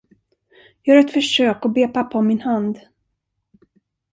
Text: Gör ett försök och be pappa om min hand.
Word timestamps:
Gör 0.83 0.97
ett 0.97 1.11
försök 1.11 1.65
och 1.65 1.71
be 1.71 1.87
pappa 1.87 2.17
om 2.17 2.27
min 2.27 2.41
hand. 2.41 2.79